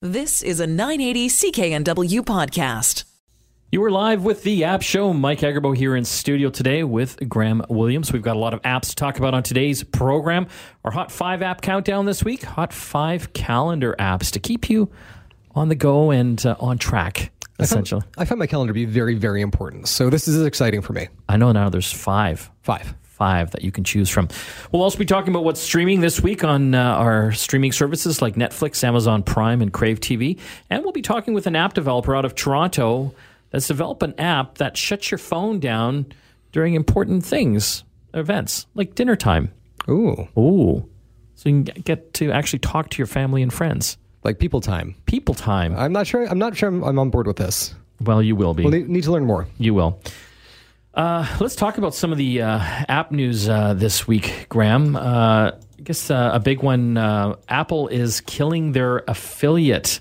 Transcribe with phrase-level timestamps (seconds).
[0.00, 3.02] This is a 980 CKNW podcast.
[3.72, 5.12] You are live with the App Show.
[5.12, 8.12] Mike Agerbo here in studio today with Graham Williams.
[8.12, 10.46] We've got a lot of apps to talk about on today's program.
[10.84, 14.88] Our Hot 5 app countdown this week Hot 5 calendar apps to keep you
[15.56, 18.02] on the go and uh, on track, essentially.
[18.16, 19.88] I find my calendar to be very, very important.
[19.88, 21.08] So this is exciting for me.
[21.28, 22.48] I know now there's five.
[22.62, 22.94] Five.
[23.18, 24.28] Five that you can choose from.
[24.70, 28.36] We'll also be talking about what's streaming this week on uh, our streaming services like
[28.36, 30.38] Netflix, Amazon Prime, and Crave TV.
[30.70, 33.12] And we'll be talking with an app developer out of Toronto
[33.50, 36.06] that's developed an app that shuts your phone down
[36.52, 37.82] during important things,
[38.14, 39.52] events like dinner time.
[39.88, 40.88] Ooh, Ooh.
[41.34, 43.98] So you can get to actually talk to your family and friends.
[44.22, 44.94] like people time.
[45.06, 45.76] People time.
[45.76, 46.24] I'm not sure.
[46.24, 46.68] I'm not sure.
[46.68, 47.74] I'm, I'm on board with this.
[48.00, 48.62] Well, you will be.
[48.62, 49.46] We'll need, need to learn more.
[49.58, 50.00] You will.
[50.98, 54.96] Uh, let's talk about some of the uh, app news uh, this week, Graham.
[54.96, 60.00] Uh, I guess uh, a big one uh, Apple is killing their affiliate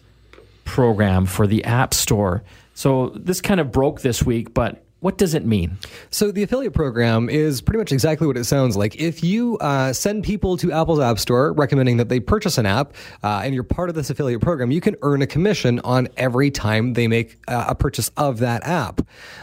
[0.64, 2.44] program for the App Store.
[2.74, 5.78] So this kind of broke this week, but what does it mean?
[6.10, 8.98] So the affiliate program is pretty much exactly what it sounds like.
[8.98, 12.94] If you uh, send people to Apple's App Store recommending that they purchase an app,
[13.24, 16.52] uh, and you're part of this affiliate program, you can earn a commission on every
[16.52, 19.00] time they make uh, a purchase of that app.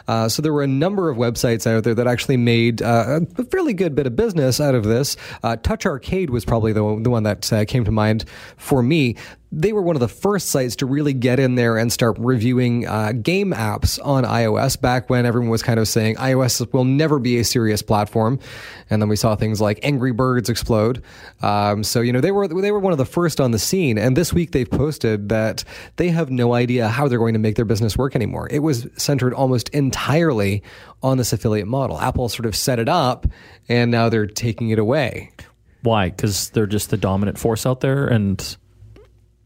[0.06, 3.44] Uh, so there were a number of websites out there that actually made uh, a
[3.44, 5.16] fairly good bit of business out of this.
[5.42, 8.26] Uh, Touch Arcade was probably the one, the one that came to mind
[8.58, 9.16] for me
[9.56, 12.86] they were one of the first sites to really get in there and start reviewing
[12.88, 17.20] uh, game apps on iOS back when everyone was kind of saying iOS will never
[17.20, 18.40] be a serious platform.
[18.90, 21.02] And then we saw things like Angry Birds explode.
[21.40, 23.96] Um, so, you know, they were, they were one of the first on the scene.
[23.96, 25.62] And this week they've posted that
[25.96, 28.48] they have no idea how they're going to make their business work anymore.
[28.50, 30.64] It was centered almost entirely
[31.00, 32.00] on this affiliate model.
[32.00, 33.26] Apple sort of set it up
[33.68, 35.30] and now they're taking it away.
[35.82, 36.10] Why?
[36.10, 38.56] Because they're just the dominant force out there and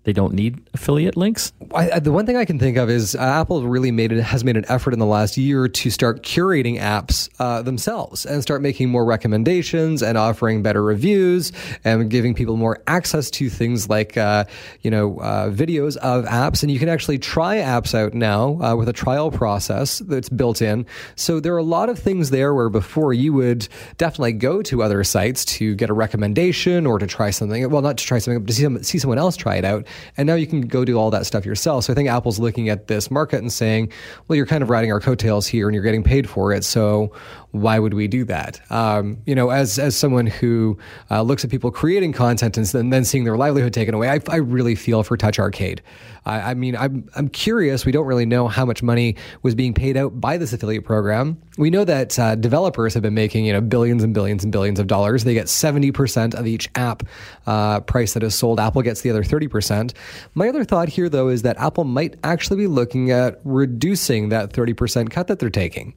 [0.09, 1.53] they don't need affiliate links?
[1.75, 4.23] I, I- the one thing I can think of is uh, Apple really made it
[4.23, 8.41] has made an effort in the last year to start curating apps uh, themselves and
[8.43, 11.53] start making more recommendations and offering better reviews
[11.85, 14.45] and giving people more access to things like uh,
[14.81, 18.75] you know uh, videos of apps and you can actually try apps out now uh,
[18.75, 20.87] with a trial process that's built in.
[21.17, 23.69] So there are a lot of things there where before you would
[23.99, 27.69] definitely go to other sites to get a recommendation or to try something.
[27.69, 29.87] Well, not to try something, but to see, some, see someone else try it out.
[30.17, 31.85] And now you can go do all that stuff yourself.
[31.85, 33.93] So I think Apple's looking at this market and saying,
[34.27, 36.65] well, you're kind of riding our coattails here and you're getting paid for it.
[36.65, 37.13] So
[37.53, 38.61] why would we do that?
[38.71, 40.79] Um, you know, as, as someone who
[41.11, 44.21] uh, looks at people creating content and then, then seeing their livelihood taken away, I,
[44.29, 45.83] I really feel for Touch Arcade.
[46.27, 47.87] I, I mean, I'm, I'm curious.
[47.87, 51.41] We don't really know how much money was being paid out by this affiliate program.
[51.57, 54.79] We know that uh, developers have been making, you know, billions and billions and billions
[54.79, 55.25] of dollars.
[55.25, 57.03] They get 70% of each app
[57.47, 58.61] uh, price that is sold.
[58.61, 59.95] Apple gets the other 30%.
[60.35, 64.53] My other thought here, though, is that Apple might actually be looking at reducing that
[64.53, 65.95] 30% cut that they're taking.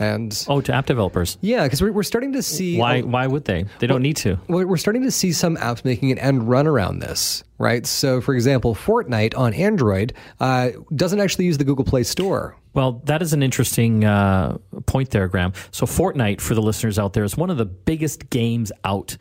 [0.00, 1.38] And Oh, to app developers.
[1.40, 3.64] yeah, because we're, we're starting to see Why, why would they?
[3.80, 4.38] They don't need to.
[4.48, 7.84] well, we're starting to see some apps making an end run around this, right?
[7.86, 12.56] So, for example, Fortnite on Android uh, doesn't actually use the Google Play Store.
[12.74, 15.52] Well, that is an interesting uh, point there, Graham.
[15.72, 19.16] So, Fortnite, for the listeners out there, is one of the biggest games out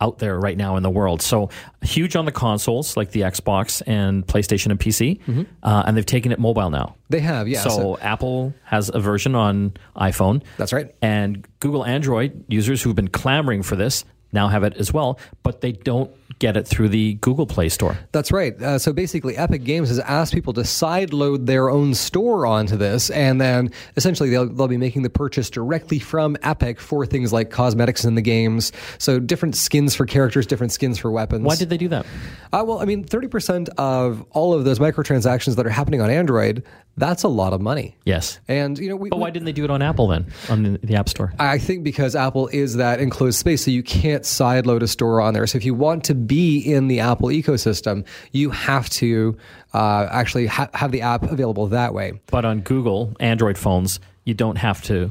[0.00, 1.22] out there right now in the world.
[1.22, 1.50] So,
[1.82, 5.20] huge on the consoles like the Xbox and PlayStation and PC,
[5.62, 6.96] uh, and they've taken it mobile now.
[7.08, 7.60] They have, yeah.
[7.60, 10.42] so, Apple has a version on iPhone.
[10.56, 10.94] That's right.
[11.02, 15.60] And Google Android users who've been clamoring for this now have it as well, but
[15.60, 16.10] they don't
[16.40, 17.96] get it through the Google Play Store.
[18.12, 18.60] That's right.
[18.60, 23.10] Uh, so basically, Epic Games has asked people to sideload their own store onto this,
[23.10, 27.50] and then essentially they'll, they'll be making the purchase directly from Epic for things like
[27.50, 28.72] cosmetics in the games.
[28.98, 31.44] So different skins for characters, different skins for weapons.
[31.44, 32.06] Why did they do that?
[32.52, 36.64] Uh, well, I mean, 30% of all of those microtransactions that are happening on Android,
[36.96, 37.96] that's a lot of money.
[38.04, 38.40] Yes.
[38.48, 40.78] And, you know, we, But why didn't they do it on Apple then, on the,
[40.82, 41.32] the App Store?
[41.38, 45.34] I think because Apple is that enclosed space, so you can't sideload a store on
[45.34, 45.46] there.
[45.46, 49.36] So if you want to be in the Apple ecosystem, you have to
[49.74, 52.20] uh, actually ha- have the app available that way.
[52.26, 55.10] But on Google Android phones, you don't have to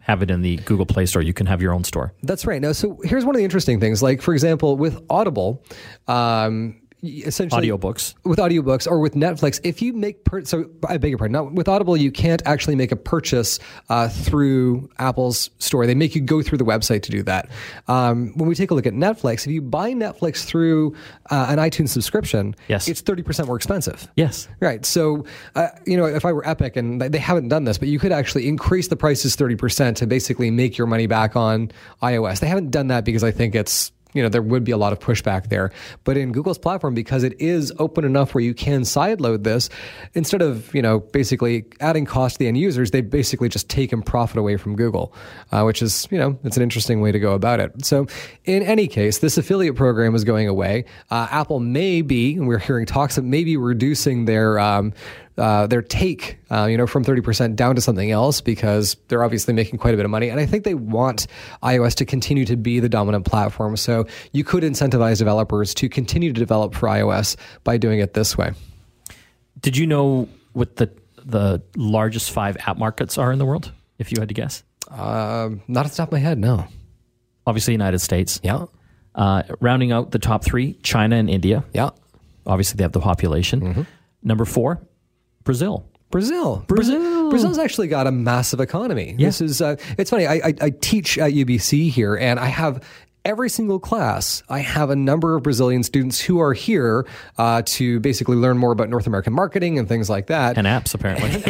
[0.00, 1.22] have it in the Google Play Store.
[1.22, 2.12] You can have your own store.
[2.24, 2.60] That's right.
[2.60, 4.02] Now, so here's one of the interesting things.
[4.02, 5.62] Like, for example, with Audible,
[6.08, 8.14] um, essentially Audiobooks.
[8.24, 11.52] with audiobooks or with Netflix, if you make per- so I beg your pardon, not
[11.52, 13.58] with Audible, you can't actually make a purchase
[13.88, 15.86] uh, through Apple's store.
[15.86, 17.48] They make you go through the website to do that.
[17.86, 20.94] Um, when we take a look at Netflix, if you buy Netflix through
[21.30, 22.88] uh, an iTunes subscription, Yes.
[22.88, 24.08] it's thirty percent more expensive.
[24.16, 24.48] Yes.
[24.60, 24.84] Right.
[24.84, 25.24] So,
[25.54, 28.12] uh, you know, if I were Epic and they haven't done this, but you could
[28.12, 31.70] actually increase the prices 30% to basically make your money back on
[32.02, 32.40] iOS.
[32.40, 34.92] They haven't done that because I think it's you know there would be a lot
[34.92, 35.70] of pushback there.
[36.04, 39.68] But in Google's platform, because it is open enough where you can sideload this,
[40.14, 44.02] instead of you know basically adding cost to the end users, they basically just taken
[44.02, 45.14] profit away from Google,
[45.52, 47.84] uh, which is you know it's an interesting way to go about it.
[47.84, 48.06] So
[48.44, 50.84] in any case, this affiliate program is going away.
[51.10, 54.92] Uh, Apple may be, and we're hearing talks that maybe reducing their um,
[55.38, 59.54] uh, their take, uh, you know, from 30% down to something else because they're obviously
[59.54, 60.28] making quite a bit of money.
[60.28, 61.26] And I think they want
[61.62, 63.76] iOS to continue to be the dominant platform.
[63.76, 68.36] So you could incentivize developers to continue to develop for iOS by doing it this
[68.36, 68.52] way.
[69.60, 70.90] Did you know what the
[71.24, 73.72] the largest five app markets are in the world?
[73.98, 76.66] If you had to guess, uh, not at the top of my head, no.
[77.46, 78.40] Obviously, United States.
[78.42, 78.66] Yeah.
[79.14, 81.64] Uh, rounding out the top three, China and India.
[81.72, 81.90] Yeah.
[82.46, 83.60] Obviously, they have the population.
[83.60, 83.82] Mm-hmm.
[84.22, 84.80] Number four,
[85.48, 85.88] Brazil.
[86.10, 86.62] Brazil.
[86.68, 87.30] Brazil.
[87.30, 89.14] Brazil's actually got a massive economy.
[89.16, 89.28] Yeah.
[89.28, 90.26] This is, uh, it's funny.
[90.26, 92.84] I, I, I, teach at UBC here and I have
[93.24, 97.06] every single class, I have a number of Brazilian students who are here
[97.38, 100.58] uh, to basically learn more about North American marketing and things like that.
[100.58, 101.42] And apps, apparently.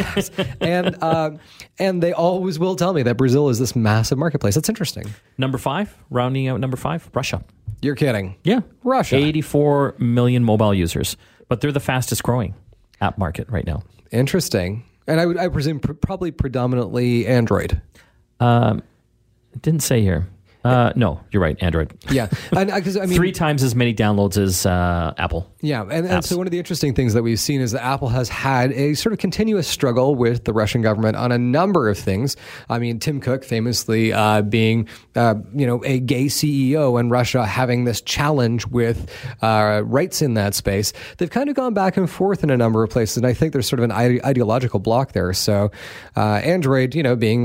[0.61, 1.31] and, uh,
[1.77, 4.55] and they always will tell me that Brazil is this massive marketplace.
[4.55, 5.13] That's interesting.
[5.37, 7.43] Number five, rounding out number five, Russia.
[7.81, 8.37] You're kidding.
[8.45, 8.61] Yeah.
[8.85, 9.17] Russia.
[9.17, 11.17] 84 million mobile users,
[11.49, 12.55] but they're the fastest growing
[13.01, 13.83] app market right now.
[14.11, 14.83] Interesting.
[15.07, 17.81] And I would, I presume, pr- probably predominantly Android.
[18.39, 18.83] Um,
[19.61, 20.27] didn't say here.
[20.63, 21.57] Uh, no, you're right.
[21.61, 21.93] Android.
[22.11, 25.49] Yeah, because I mean, three times as many downloads as uh, Apple.
[25.61, 28.07] Yeah, and, and, so one of the interesting things that we've seen is that Apple
[28.07, 31.97] has had a sort of continuous struggle with the Russian government on a number of
[31.97, 32.37] things.
[32.69, 37.45] I mean, Tim Cook famously uh, being, uh, you know, a gay CEO and Russia
[37.45, 39.11] having this challenge with
[39.41, 40.93] uh, rights in that space.
[41.17, 43.51] They've kind of gone back and forth in a number of places, and I think
[43.51, 45.33] there's sort of an ide- ideological block there.
[45.33, 45.71] So,
[46.15, 47.43] uh, Android, you know, being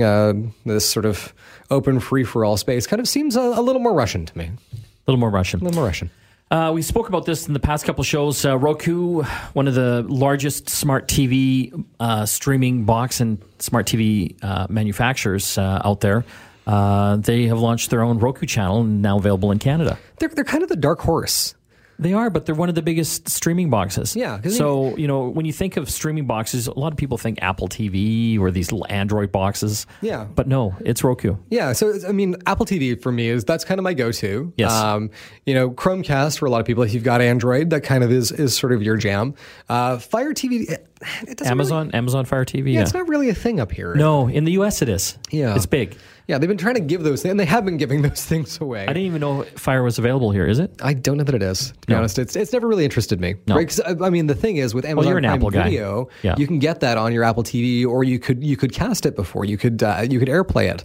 [0.65, 1.35] this sort of
[1.69, 4.45] open free for all space kind of seems a, a, little more Russian to me.
[4.45, 4.79] A
[5.09, 5.61] little more Russian.
[5.61, 6.11] A little more Russian.
[6.51, 8.45] Uh, we spoke about this in the past couple shows.
[8.45, 9.23] Uh, Roku,
[9.55, 15.81] one of the largest smart TV uh, streaming box and smart TV uh, manufacturers uh,
[15.85, 16.25] out there,
[16.67, 19.99] uh, they have launched their own Roku channel, now available in Canada.
[20.19, 21.55] They're, they're kind of the dark horse.
[21.99, 24.17] They are, but they're one of the biggest streaming boxes.
[24.17, 24.41] Yeah.
[24.43, 27.69] So, you know, when you think of streaming boxes, a lot of people think Apple
[27.69, 29.87] TV or these little Android boxes.
[30.01, 30.25] Yeah.
[30.25, 31.37] But no, it's Roku.
[31.51, 31.73] Yeah.
[31.73, 34.53] So, I mean, Apple TV for me is that's kind of my go to.
[34.57, 34.73] Yes.
[34.73, 35.11] Um,
[35.47, 38.11] you know, Chromecast for a lot of people, if you've got Android, that kind of
[38.11, 39.35] is, is sort of your jam.
[39.69, 40.87] Uh, Fire TV, it,
[41.29, 42.69] it Amazon, really, Amazon Fire TV.
[42.69, 43.95] Yeah, yeah, It's not really a thing up here.
[43.95, 45.17] No, in the US it is.
[45.31, 45.55] Yeah.
[45.55, 45.97] It's big.
[46.27, 48.61] Yeah, they've been trying to give those things, and they have been giving those things
[48.61, 48.83] away.
[48.83, 50.47] I didn't even know Fire was available here.
[50.47, 50.75] Is it?
[50.83, 51.73] I don't know that it is.
[51.83, 51.99] To be no.
[51.99, 53.35] honest, it's it's never really interested me.
[53.47, 53.57] No.
[53.57, 53.79] Right?
[54.01, 56.35] I mean, the thing is with Amazon well, Prime Apple Video, yeah.
[56.39, 59.17] you can get that on your Apple TV, or you could you could cast it
[59.17, 59.45] before.
[59.45, 60.85] You could uh, you could AirPlay it.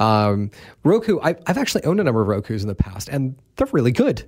[0.00, 0.50] Um,
[0.84, 3.92] Roku, I, I've actually owned a number of Roku's in the past, and they're really
[3.92, 4.24] good.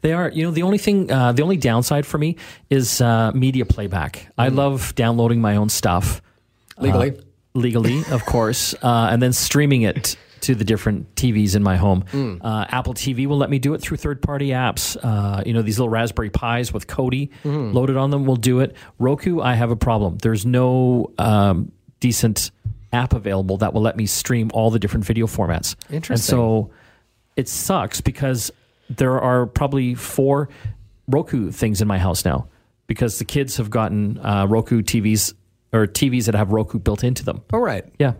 [0.00, 0.30] They are.
[0.30, 2.36] You know, the only thing, uh, the only downside for me
[2.70, 4.16] is uh, media playback.
[4.16, 4.30] Mm.
[4.38, 6.22] I love downloading my own stuff
[6.78, 7.12] legally.
[7.12, 7.22] Uh,
[7.54, 12.04] legally, of course, uh, and then streaming it to the different TVs in my home.
[12.12, 12.40] Mm.
[12.42, 14.96] Uh, Apple TV will let me do it through third party apps.
[15.02, 17.72] Uh, you know, these little Raspberry Pis with Kodi mm.
[17.72, 18.76] loaded on them will do it.
[18.98, 20.18] Roku, I have a problem.
[20.18, 22.50] There's no um, decent
[22.92, 25.76] app available that will let me stream all the different video formats.
[25.90, 26.12] Interesting.
[26.12, 26.70] And so
[27.36, 28.50] it sucks because
[28.90, 30.48] there are probably four
[31.08, 32.48] Roku things in my house now
[32.86, 35.34] because the kids have gotten uh, Roku TVs
[35.74, 37.42] or TVs that have Roku built into them.
[37.52, 37.84] All right.
[37.98, 38.14] Yeah.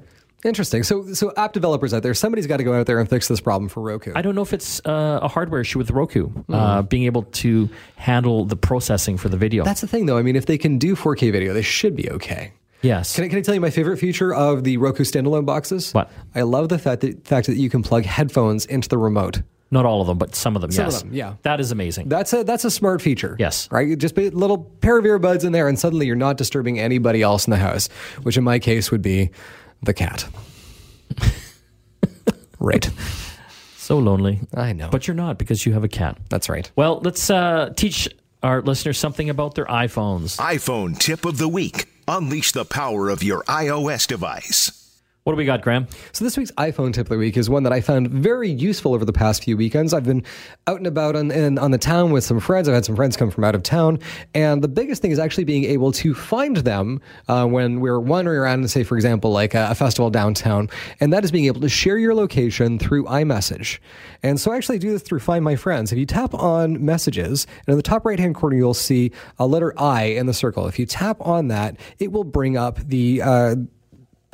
[0.44, 0.82] Interesting.
[0.82, 3.40] So, so app developers out there, somebody's got to go out there and fix this
[3.40, 4.12] problem for Roku.
[4.14, 6.54] I don't know if it's uh, a hardware issue with Roku, mm.
[6.54, 6.88] uh, hmm.
[6.88, 9.64] being able to handle the processing for the video.
[9.64, 10.18] That's the thing, though.
[10.18, 12.52] I mean, if they can do 4K video, they should be okay.
[12.82, 13.14] Yes.
[13.14, 15.94] Can I, can I tell you my favorite feature of the Roku standalone boxes?
[15.94, 16.10] What?
[16.34, 19.40] I love the fact that, fact that you can plug headphones into the remote.
[19.74, 20.70] Not all of them, but some of them.
[20.70, 21.02] Some yes.
[21.02, 21.34] of them, yeah.
[21.42, 22.08] That is amazing.
[22.08, 23.34] That's a that's a smart feature.
[23.40, 23.68] Yes.
[23.72, 23.98] Right.
[23.98, 27.22] Just put a little pair of earbuds in there, and suddenly you're not disturbing anybody
[27.22, 27.88] else in the house,
[28.22, 29.30] which in my case would be
[29.82, 30.28] the cat.
[32.60, 32.88] right.
[33.76, 34.38] So lonely.
[34.54, 34.90] I know.
[34.90, 36.18] But you're not because you have a cat.
[36.28, 36.70] That's right.
[36.76, 38.08] Well, let's uh, teach
[38.44, 40.38] our listeners something about their iPhones.
[40.38, 41.88] iPhone tip of the week.
[42.06, 44.83] Unleash the power of your iOS device.
[45.24, 45.86] What do we got, Graham?
[46.12, 48.92] So this week's iPhone tip of the week is one that I found very useful
[48.92, 49.94] over the past few weekends.
[49.94, 50.22] I've been
[50.66, 52.68] out and about on, in, on the town with some friends.
[52.68, 54.00] I've had some friends come from out of town,
[54.34, 58.36] and the biggest thing is actually being able to find them uh, when we're wandering
[58.36, 60.68] around, and say, for example, like a, a, festival downtown,
[61.00, 63.78] and that is being able to share your location through iMessage.
[64.22, 65.90] And so I actually do this through Find My Friends.
[65.90, 69.72] If you tap on Messages, and in the top right-hand corner, you'll see a letter
[69.80, 70.66] I in the circle.
[70.66, 73.54] If you tap on that, it will bring up the uh,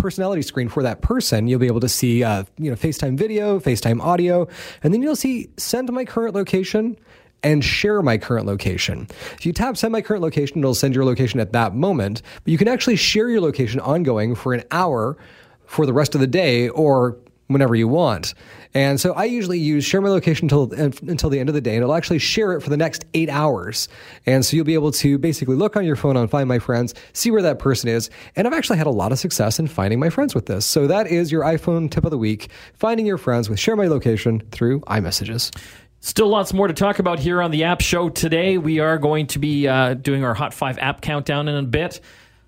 [0.01, 1.47] personality screen for that person.
[1.47, 4.49] You'll be able to see, uh, you know, FaceTime video, FaceTime audio,
[4.83, 6.97] and then you'll see send my current location
[7.43, 9.07] and share my current location.
[9.35, 12.51] If you tap send my current location, it'll send your location at that moment, but
[12.51, 15.17] you can actually share your location ongoing for an hour
[15.67, 17.17] for the rest of the day or
[17.51, 18.35] whenever you want.
[18.73, 21.75] And so I usually use share my location until until the end of the day,
[21.75, 23.89] and it'll actually share it for the next eight hours.
[24.27, 26.95] And so you'll be able to basically look on your phone on Find My Friends,
[27.13, 28.11] see where that person is.
[28.37, 30.65] And I've actually had a lot of success in finding my friends with this.
[30.65, 33.89] So that is your iPhone tip of the week: finding your friends with Share My
[33.89, 35.51] Location through iMessages.
[36.03, 38.57] Still lots more to talk about here on the App Show today.
[38.57, 42.01] We are going to be uh, doing our Hot 5 app countdown in a bit.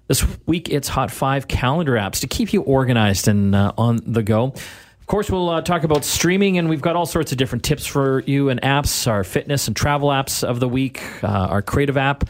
[0.08, 4.22] This week, it's Hot 5 calendar apps to keep you organized and uh, on the
[4.22, 4.54] go.
[5.02, 7.84] Of course, we'll uh, talk about streaming, and we've got all sorts of different tips
[7.84, 11.96] for you and apps, our fitness and travel apps of the week, uh, our creative
[11.98, 12.24] app.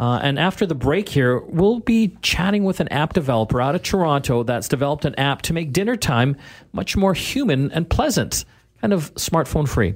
[0.00, 3.82] Uh, and after the break here, we'll be chatting with an app developer out of
[3.82, 6.36] Toronto that's developed an app to make dinner time
[6.72, 8.44] much more human and pleasant,
[8.80, 9.94] kind of smartphone free.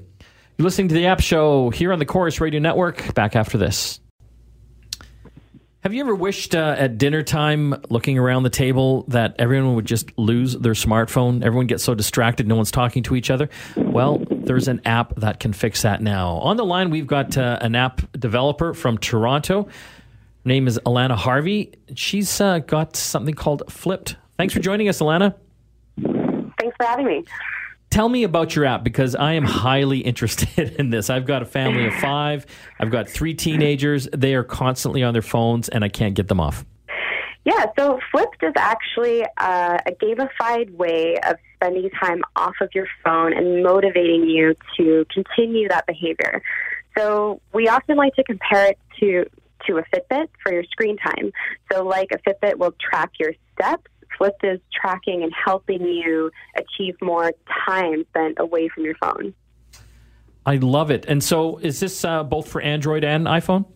[0.59, 3.15] You're listening to the App Show here on the Chorus Radio Network.
[3.15, 4.01] Back after this.
[5.83, 9.85] Have you ever wished uh, at dinner time, looking around the table, that everyone would
[9.85, 11.45] just lose their smartphone?
[11.45, 13.49] Everyone gets so distracted, no one's talking to each other.
[13.77, 16.31] Well, there's an app that can fix that now.
[16.39, 19.65] On the line, we've got uh, an app developer from Toronto.
[19.65, 19.69] Her
[20.45, 21.73] name is Alana Harvey.
[21.95, 24.17] She's uh, got something called Flipd.
[24.37, 25.37] Thanks for joining us, Alana.
[26.03, 27.25] Thanks for having me.
[27.91, 31.11] Tell me about your app because I am highly interested in this.
[31.11, 32.47] I've got a family of five.
[32.79, 34.09] I've got three teenagers.
[34.15, 36.65] They are constantly on their phones, and I can't get them off.
[37.45, 42.87] Yeah, so Flipd is actually uh, a gamified way of spending time off of your
[43.03, 46.43] phone and motivating you to continue that behavior.
[46.97, 49.25] So we often like to compare it to
[49.67, 51.33] to a Fitbit for your screen time.
[51.73, 56.97] So like a Fitbit will track your steps Flipd is tracking and helping you achieve
[57.01, 57.33] more
[57.67, 59.35] time spent away from your phone.
[60.47, 61.05] I love it.
[61.07, 63.67] And so, is this uh, both for Android and iPhone?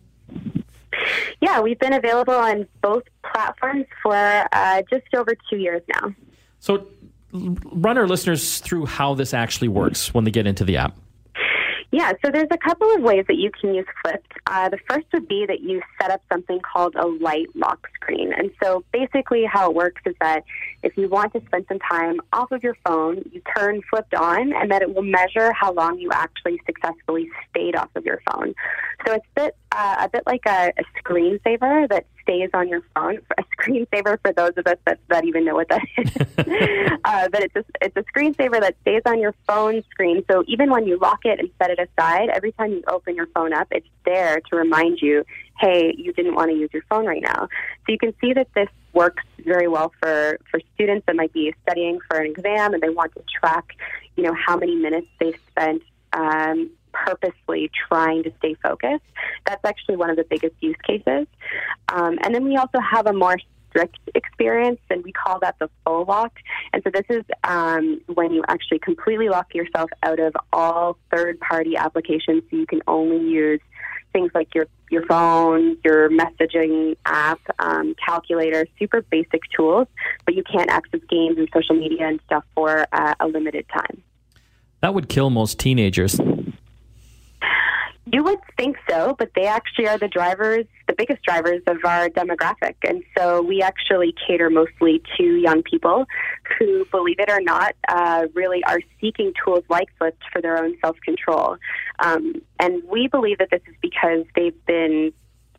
[1.41, 6.13] Yeah, we've been available on both platforms for uh, just over two years now.
[6.59, 6.87] So,
[7.31, 10.95] run our listeners through how this actually works when they get into the app.
[11.93, 14.23] Yeah, so there's a couple of ways that you can use Flipd.
[14.47, 18.33] Uh, the first would be that you set up something called a light lock screen.
[18.33, 20.43] And so basically, how it works is that
[20.81, 24.53] if you want to spend some time off of your phone, you turn Flipd on,
[24.53, 28.55] and that it will measure how long you actually successfully stayed off of your phone.
[29.05, 32.81] So it's a bit, uh, a bit like a, a screensaver that stays on your
[32.95, 33.19] phone.
[33.37, 36.15] A screensaver for those of us that, that even know what that is.
[37.05, 40.23] uh, but it's a, it's a screensaver that stays on your phone screen.
[40.29, 43.27] So even when you lock it and set it aside, every time you open your
[43.27, 45.25] phone up, it's there to remind you,
[45.59, 47.47] hey, you didn't want to use your phone right now.
[47.85, 51.53] So you can see that this works very well for, for students that might be
[51.63, 53.65] studying for an exam and they want to track,
[54.15, 55.81] you know, how many minutes they spent
[56.13, 59.03] um, purposely trying to stay focused.
[59.45, 61.27] That's actually one of the biggest use cases.
[61.89, 63.37] Um, and then we also have a more
[63.69, 66.33] strict experience, and we call that the full lock.
[66.71, 71.39] And so this is um, when you actually completely lock yourself out of all third
[71.39, 73.59] party applications, so you can only use
[74.13, 79.87] things like your your phone, your messaging app, um, calculator, super basic tools,
[80.25, 84.03] but you can't access games and social media and stuff for uh, a limited time.
[84.81, 86.19] That would kill most teenagers.
[88.05, 92.09] You would think so, but they actually are the drivers, the biggest drivers of our
[92.09, 92.75] demographic.
[92.85, 96.05] And so we actually cater mostly to young people
[96.59, 100.75] who, believe it or not, uh, really are seeking tools like Flipd for their own
[100.81, 101.55] self control.
[101.99, 105.13] Um, and we believe that this is because they've been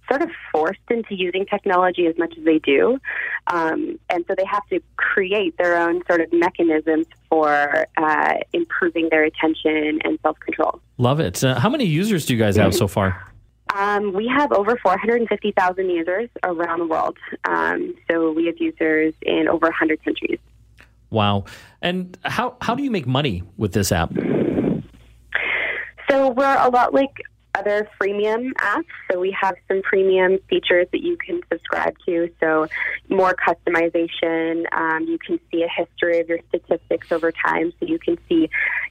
[0.08, 2.98] sort of forced into using technology as much as they do.
[3.46, 9.08] Um, and so they have to create their own sort of mechanisms for uh, improving
[9.10, 10.80] their attention and self control.
[10.98, 11.42] Love it.
[11.42, 13.32] Uh, how many users do you guys have so far?
[13.74, 17.16] Um, we have over 450,000 users around the world.
[17.44, 20.38] Um, so we have users in over 100 countries.
[21.10, 21.44] Wow.
[21.82, 24.12] And how, how do you make money with this app?
[26.08, 27.10] So we're a lot like
[27.54, 28.84] other freemium apps.
[29.10, 32.30] So we have some premium features that you can subscribe to.
[32.40, 32.66] So
[33.08, 34.64] more customization.
[34.72, 37.72] Um, you can see a history of your statistics over time.
[37.80, 38.48] So you can see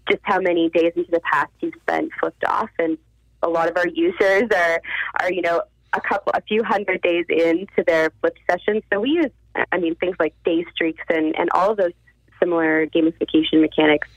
[0.10, 2.70] just how many days into the past you've spent flipped off.
[2.80, 2.98] And
[3.42, 4.82] a lot of our users are,
[5.20, 5.62] are you know,
[5.94, 8.84] a couple, a few hundred days into their flip sessions.
[8.92, 9.32] So we use,
[9.72, 11.92] I mean, things like day streaks and, and all of those
[12.44, 14.08] similar gamification mechanics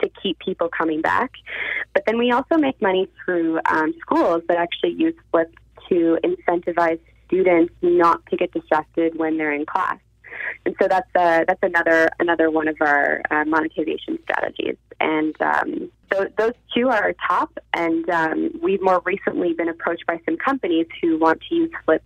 [0.00, 1.32] to keep people coming back.
[1.92, 5.52] But then we also make money through um, schools that actually use Flip
[5.88, 9.98] to incentivize students not to get distracted when they're in class.
[10.66, 14.76] And so that's uh, that's another another one of our uh, monetization strategies.
[15.00, 17.56] And um, so those two are our top.
[17.72, 22.00] And um, we've more recently been approached by some companies who want to use Flipd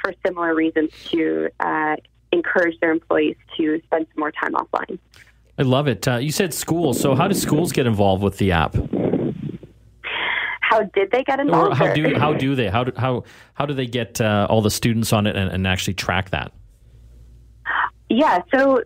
[0.00, 1.96] for similar reasons to uh,
[2.32, 4.98] encourage their employees to spend some more time offline.
[5.58, 6.08] I love it.
[6.08, 6.98] Uh, you said schools.
[6.98, 8.74] So how do schools get involved with the app?
[10.60, 11.72] How did they get involved?
[11.72, 13.24] Or how do how do they how do, how
[13.54, 16.52] how do they get uh, all the students on it and, and actually track that?
[18.08, 18.82] Yeah, so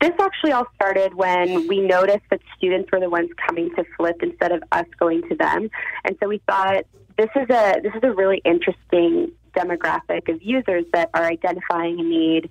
[0.00, 4.16] this actually all started when we noticed that students were the ones coming to Flip
[4.22, 5.70] instead of us going to them,
[6.04, 6.84] and so we thought
[7.16, 12.02] this is a this is a really interesting demographic of users that are identifying a
[12.02, 12.50] need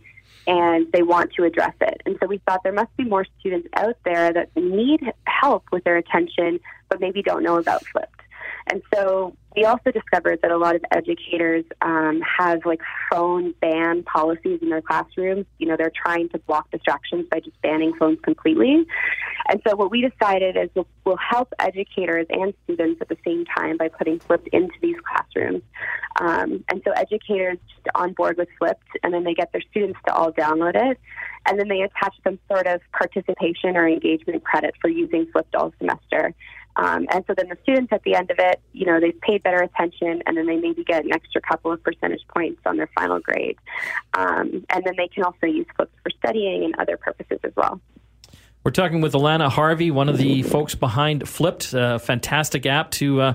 [0.49, 2.01] and they want to address it.
[2.07, 5.83] And so we thought there must be more students out there that need help with
[5.83, 8.07] their attention but maybe don't know about Flipd.
[8.67, 12.79] And so we also discovered that a lot of educators um, have like
[13.11, 15.45] phone ban policies in their classrooms.
[15.57, 18.85] You know, they're trying to block distractions by just banning phones completely.
[19.49, 23.43] And so what we decided is we'll, we'll help educators and students at the same
[23.45, 25.61] time by putting Flipd into these classrooms.
[26.21, 29.99] Um, and so educators just on board with Flipd, and then they get their students
[30.07, 30.97] to all download it.
[31.45, 35.73] And then they attach some sort of participation or engagement credit for using Flipd all
[35.79, 36.33] semester.
[36.79, 39.43] Um, and so then the students at the end of it, you know, they've paid
[39.43, 42.89] better attention and then they maybe get an extra couple of percentage points on their
[42.95, 43.57] final grade.
[44.13, 47.81] Um, and then they can also use Flipd for studying and other purposes as well.
[48.63, 53.21] We're talking with Alana Harvey, one of the folks behind Flipd, a fantastic app to
[53.21, 53.33] uh,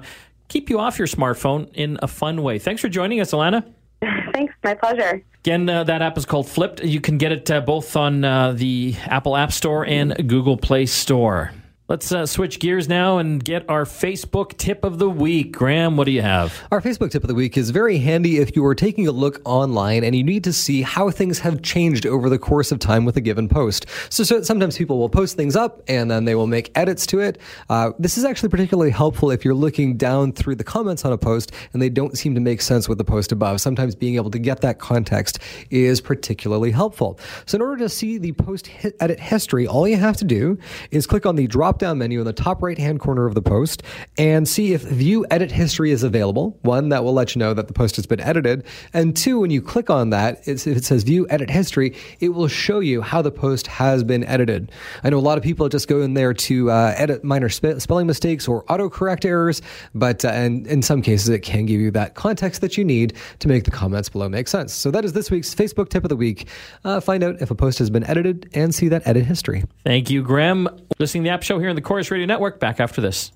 [0.48, 2.58] keep you off your smartphone in a fun way.
[2.58, 3.70] Thanks for joining us, Alana.
[4.32, 5.22] Thanks, my pleasure.
[5.40, 6.88] Again, uh, that app is called Flipd.
[6.88, 10.86] You can get it uh, both on uh, the Apple App Store and Google Play
[10.86, 11.52] Store.
[11.86, 15.52] Let's uh, switch gears now and get our Facebook tip of the week.
[15.52, 16.62] Graham, what do you have?
[16.72, 19.42] Our Facebook tip of the week is very handy if you are taking a look
[19.44, 23.04] online and you need to see how things have changed over the course of time
[23.04, 23.84] with a given post.
[24.08, 27.20] So, so sometimes people will post things up and then they will make edits to
[27.20, 27.38] it.
[27.68, 31.18] Uh, this is actually particularly helpful if you're looking down through the comments on a
[31.18, 33.60] post and they don't seem to make sense with the post above.
[33.60, 35.38] Sometimes being able to get that context
[35.68, 37.20] is particularly helpful.
[37.44, 40.56] So, in order to see the post edit history, all you have to do
[40.90, 43.42] is click on the drop down menu in the top right hand corner of the
[43.42, 43.82] post
[44.16, 46.56] and see if view edit history is available.
[46.62, 48.64] One, that will let you know that the post has been edited.
[48.92, 52.46] And two, when you click on that, if it says view edit history, it will
[52.46, 54.70] show you how the post has been edited.
[55.02, 57.78] I know a lot of people just go in there to uh, edit minor spe-
[57.78, 59.60] spelling mistakes or autocorrect errors,
[59.96, 63.14] but uh, and in some cases, it can give you that context that you need
[63.40, 64.72] to make the comments below make sense.
[64.72, 66.46] So that is this week's Facebook tip of the week.
[66.84, 69.64] Uh, find out if a post has been edited and see that edit history.
[69.84, 70.68] Thank you, Graham.
[71.00, 72.60] Listening to the App Show here on the Chorus Radio Network.
[72.60, 73.32] Back after this.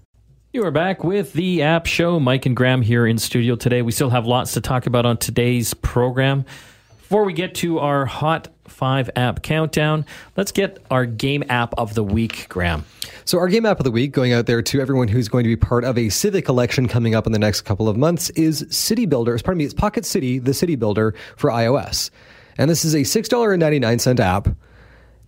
[0.52, 2.18] You are back with the App Show.
[2.18, 3.82] Mike and Graham here in studio today.
[3.82, 6.46] We still have lots to talk about on today's program.
[6.98, 11.94] Before we get to our Hot 5 app countdown, let's get our game app of
[11.94, 12.84] the week, Graham.
[13.24, 15.48] So, our game app of the week, going out there to everyone who's going to
[15.48, 18.66] be part of a civic election coming up in the next couple of months, is
[18.70, 19.38] City Builder.
[19.38, 22.10] Pardon me, it's Pocket City, the City Builder for iOS.
[22.56, 24.48] And this is a $6.99 app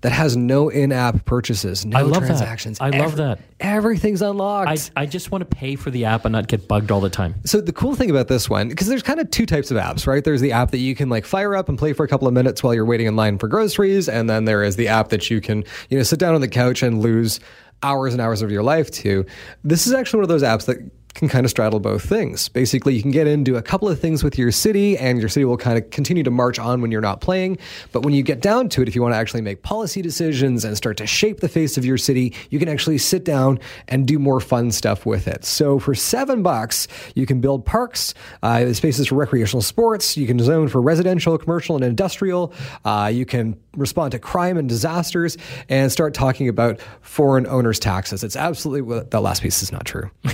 [0.03, 2.79] that has no in-app purchases, no I love transactions.
[2.79, 2.95] That.
[2.95, 3.41] I love that.
[3.61, 4.93] Everything's unlocked.
[4.97, 7.11] I, I just want to pay for the app and not get bugged all the
[7.11, 7.35] time.
[7.45, 10.07] So the cool thing about this one, because there's kind of two types of apps,
[10.07, 10.25] right?
[10.25, 12.33] There's the app that you can like fire up and play for a couple of
[12.33, 15.31] minutes while you're waiting in line for groceries, and then there is the app that
[15.31, 17.41] you can, you know, sit down on the couch and lose
[17.83, 19.25] hours and hours of your life to.
[19.65, 20.79] This is actually one of those apps that
[21.15, 22.49] can kind of straddle both things.
[22.49, 25.29] Basically, you can get in, do a couple of things with your city, and your
[25.29, 27.59] city will kind of continue to march on when you're not playing.
[27.93, 30.65] But when you get down to it, if you want to actually make policy decisions
[30.65, 34.07] and start to shape the face of your city, you can actually sit down and
[34.07, 35.45] do more fun stuff with it.
[35.45, 40.17] So for seven bucks, you can build parks, uh, spaces for recreational sports.
[40.17, 42.53] You can zone for residential, commercial, and industrial.
[42.85, 45.37] Uh, you can respond to crime and disasters
[45.69, 48.25] and start talking about foreign owners' taxes.
[48.25, 50.11] It's absolutely well, that last piece is not true.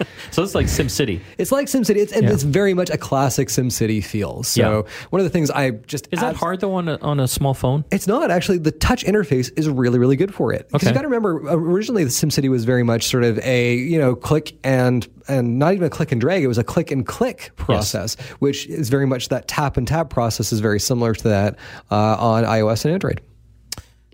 [0.30, 1.20] so it's like SimCity.
[1.38, 1.96] It's like SimCity.
[1.96, 2.30] It's, yeah.
[2.30, 4.42] it's very much a classic SimCity feel.
[4.42, 4.92] So yeah.
[5.10, 7.54] one of the things I just is that hard though on a, on a small
[7.54, 7.84] phone?
[7.90, 8.58] It's not actually.
[8.58, 10.68] The touch interface is really really good for it.
[10.68, 10.90] Because okay.
[10.90, 14.14] you got to remember, originally the SimCity was very much sort of a you know
[14.14, 16.42] click and and not even a click and drag.
[16.42, 18.28] It was a click and click process, yes.
[18.40, 21.56] which is very much that tap and tap process is very similar to that
[21.90, 23.20] uh, on iOS and Android.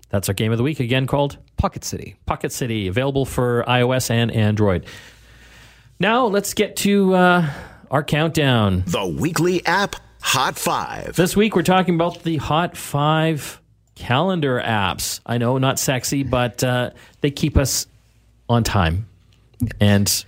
[0.09, 2.15] That's our game of the week again called Pocket City.
[2.25, 4.85] Pocket City, available for iOS and Android.
[5.99, 7.49] Now let's get to uh,
[7.89, 8.83] our countdown.
[8.85, 11.15] The weekly app Hot Five.
[11.15, 13.59] This week we're talking about the Hot Five
[13.95, 15.21] calendar apps.
[15.25, 17.87] I know, not sexy, but uh, they keep us
[18.47, 19.07] on time
[19.79, 20.23] and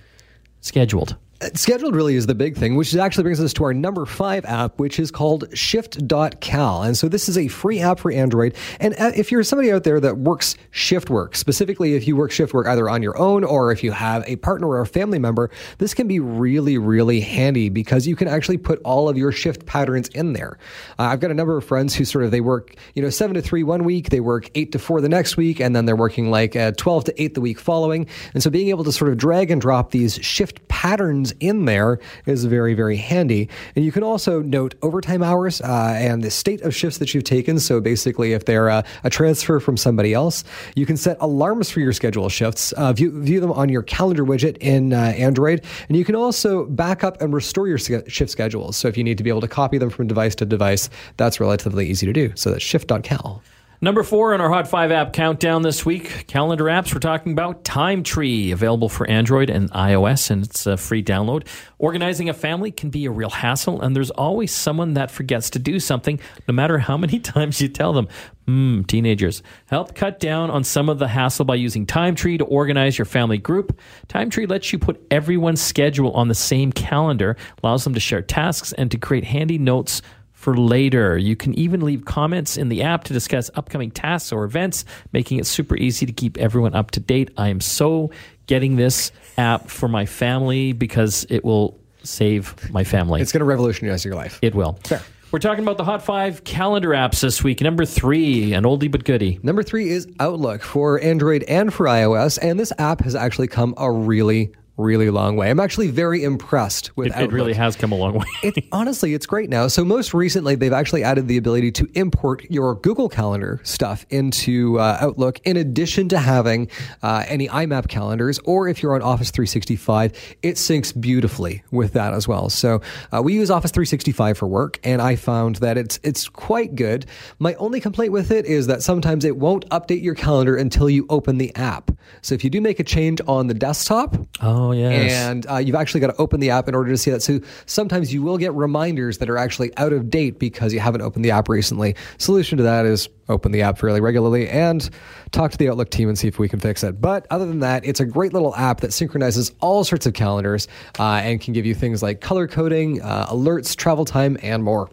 [0.60, 1.16] scheduled.
[1.54, 4.78] Scheduled really is the big thing, which actually brings us to our number five app,
[4.78, 6.82] which is called Shift.cal.
[6.82, 8.54] And so this is a free app for Android.
[8.78, 12.30] And uh, if you're somebody out there that works shift work, specifically if you work
[12.30, 15.18] shift work either on your own or if you have a partner or a family
[15.18, 19.32] member, this can be really, really handy because you can actually put all of your
[19.32, 20.58] shift patterns in there.
[20.98, 23.32] Uh, I've got a number of friends who sort of they work, you know, seven
[23.34, 25.96] to three one week, they work eight to four the next week, and then they're
[25.96, 28.06] working like uh, 12 to eight the week following.
[28.34, 31.98] And so being able to sort of drag and drop these shift patterns in there
[32.26, 33.48] is very, very handy.
[33.76, 37.24] And you can also note overtime hours uh, and the state of shifts that you've
[37.24, 37.58] taken.
[37.58, 41.80] So basically, if they're uh, a transfer from somebody else, you can set alarms for
[41.80, 45.96] your schedule shifts, uh, view, view them on your calendar widget in uh, Android, and
[45.96, 48.76] you can also back up and restore your shift schedules.
[48.76, 51.40] So if you need to be able to copy them from device to device, that's
[51.40, 52.32] relatively easy to do.
[52.34, 53.42] So that's shift.cal.
[53.82, 56.92] Number four on our Hot 5 app countdown this week calendar apps.
[56.92, 61.46] We're talking about TimeTree, available for Android and iOS, and it's a free download.
[61.78, 65.58] Organizing a family can be a real hassle, and there's always someone that forgets to
[65.58, 68.06] do something, no matter how many times you tell them.
[68.46, 69.42] Hmm, teenagers.
[69.64, 73.38] Help cut down on some of the hassle by using TimeTree to organize your family
[73.38, 73.80] group.
[74.08, 78.74] TimeTree lets you put everyone's schedule on the same calendar, allows them to share tasks,
[78.74, 80.02] and to create handy notes
[80.40, 81.18] for later.
[81.18, 85.38] You can even leave comments in the app to discuss upcoming tasks or events, making
[85.38, 87.30] it super easy to keep everyone up to date.
[87.36, 88.10] I am so
[88.46, 93.20] getting this app for my family because it will save my family.
[93.20, 94.38] It's going to revolutionize your life.
[94.40, 94.78] It will.
[94.84, 95.02] Fair.
[95.30, 97.60] We're talking about the Hot 5 calendar apps this week.
[97.60, 99.38] Number three, an oldie but goodie.
[99.42, 102.38] Number three is Outlook for Android and for iOS.
[102.40, 105.50] And this app has actually come a really, really long way.
[105.50, 107.30] I'm actually very impressed with It, Outlook.
[107.30, 108.26] it really has come a long way.
[108.42, 109.68] It, honestly, it's great now.
[109.68, 114.78] So most recently, they've actually added the ability to import your Google Calendar stuff into
[114.78, 116.68] uh, Outlook, in addition to having
[117.02, 120.12] uh, any IMAP calendars, or if you're on Office 365,
[120.42, 122.48] it syncs beautifully with that as well.
[122.48, 122.80] So
[123.12, 127.06] uh, we use Office 365 for work, and I found that it's it's quite good.
[127.38, 131.06] My only complaint with it is that sometimes it won't update your calendar until you
[131.10, 131.90] open the app.
[132.22, 135.12] So if you do make a change on the desktop, oh, yes.
[135.12, 137.22] and uh, you've actually got to open the app in order to see that.
[137.22, 141.02] So sometimes you will get reminders that are actually out of date because you haven't
[141.02, 141.96] opened the app recently.
[142.18, 144.90] Solution to that is open the app fairly regularly and
[145.30, 147.00] talk to the Outlook team and see if we can fix it.
[147.00, 150.68] But other than that, it's a great little app that synchronizes all sorts of calendars
[150.98, 154.90] uh, and can give you things like color coding, uh, alerts, travel time, and more.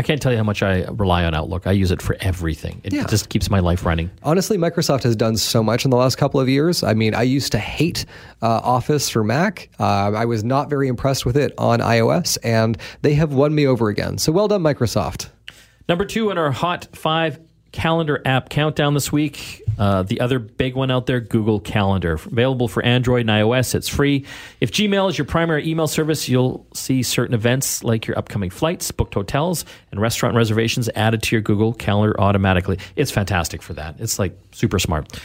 [0.00, 1.66] I can't tell you how much I rely on Outlook.
[1.66, 2.80] I use it for everything.
[2.84, 3.04] It Yeah.
[3.06, 4.10] just keeps my life running.
[4.22, 6.82] Honestly, Microsoft has done so much in the last couple of years.
[6.82, 8.06] I mean, I used to hate
[8.40, 9.68] uh, Office for Mac.
[9.78, 13.66] Uh, I was not very impressed with it on iOS, and they have won me
[13.66, 14.16] over again.
[14.16, 15.28] So well done, Microsoft.
[15.86, 17.38] Number two in our Hot 5
[17.72, 19.62] calendar app countdown this week.
[19.78, 22.12] Uh, the other big one out there, Google Calendar.
[22.12, 23.74] Available for Android and iOS.
[23.74, 24.26] It's free.
[24.60, 28.90] If Gmail is your primary email service, you'll see certain events like your upcoming flights,
[28.90, 32.78] booked hotels, and restaurant reservations added to your Google Calendar automatically.
[32.96, 33.96] It's fantastic for that.
[34.00, 35.18] It's like super smart.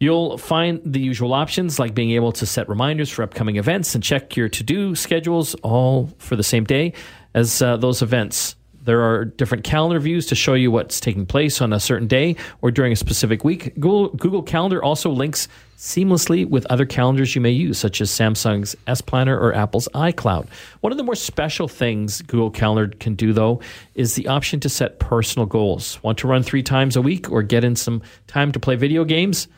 [0.00, 4.04] You'll find the usual options like being able to set reminders for upcoming events and
[4.04, 6.92] check your to do schedules all for the same day
[7.34, 8.54] as uh, those events.
[8.88, 12.36] There are different calendar views to show you what's taking place on a certain day
[12.62, 13.74] or during a specific week.
[13.74, 15.46] Google, Google Calendar also links
[15.76, 20.48] seamlessly with other calendars you may use, such as Samsung's S Planner or Apple's iCloud.
[20.80, 23.60] One of the more special things Google Calendar can do, though,
[23.94, 26.02] is the option to set personal goals.
[26.02, 29.04] Want to run three times a week or get in some time to play video
[29.04, 29.48] games?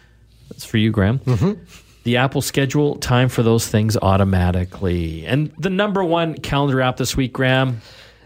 [0.48, 1.20] That's for you, Graham.
[1.20, 1.62] Mm-hmm.
[2.02, 5.24] The app will schedule time for those things automatically.
[5.24, 7.80] And the number one calendar app this week, Graham,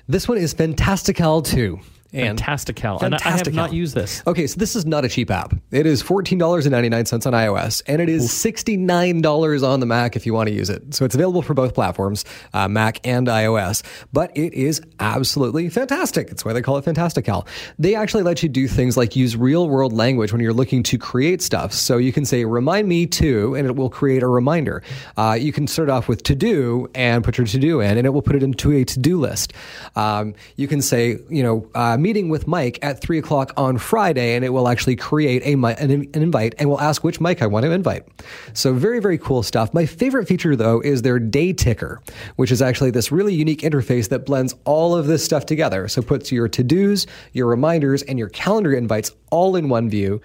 [0.07, 1.81] This one is Fantastical 2.
[2.15, 2.99] And Fantastical.
[3.01, 4.23] And I- have not used this.
[4.27, 5.53] Okay, so this is not a cheap app.
[5.73, 10.49] It is $14.99 on iOS, and it is $69 on the Mac if you want
[10.49, 10.95] to use it.
[10.95, 13.83] So it's available for both platforms, uh, Mac and iOS.
[14.13, 16.29] But it is absolutely fantastic.
[16.29, 17.47] That's why they call it Fantastical.
[17.79, 20.99] They actually let you do things like use real world language when you're looking to
[20.99, 21.73] create stuff.
[21.73, 24.83] So you can say, remind me to, and it will create a reminder.
[25.17, 28.07] Uh, you can start off with to do and put your to do in, and
[28.07, 29.53] it will put it into a to do list.
[29.97, 34.37] Um, you can say, you know, uh, meeting with Mike at three o'clock on Friday,
[34.37, 37.47] and it will actually create a an, an invite and we'll ask which Mike I
[37.47, 38.07] want to invite.
[38.53, 39.73] So very very cool stuff.
[39.73, 42.03] My favorite feature though is their day ticker,
[42.37, 45.89] which is actually this really unique interface that blends all of this stuff together.
[45.89, 50.21] So puts your to dos, your reminders, and your calendar invites all in one view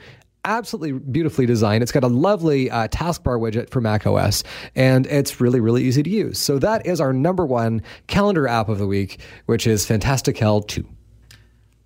[0.46, 1.84] absolutely beautifully designed.
[1.84, 4.44] It's got a lovely uh, taskbar widget for Mac OS,
[4.76, 6.40] and it's really, really easy to use.
[6.40, 10.99] So that is our number one calendar app of the week, which is Fantastical 2.